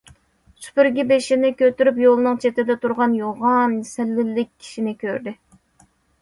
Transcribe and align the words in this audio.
سۈپۈرگە 0.67 1.03
بېشىنى 1.11 1.51
كۆتۈرۈپ 1.59 1.99
يولنىڭ 2.03 2.39
چېتىدە 2.45 2.77
تۇرغان 2.87 3.13
يوغان 3.19 3.77
سەللىلىك 3.91 4.51
كىشىنى 4.55 4.97
كۆردى. 5.05 5.37